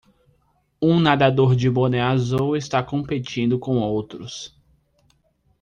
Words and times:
Um 0.81 0.99
nadador 0.99 1.55
de 1.55 1.69
boné 1.69 2.01
azul 2.01 2.57
está 2.57 2.81
competindo 2.81 3.59
com 3.59 3.77
outros. 3.79 4.59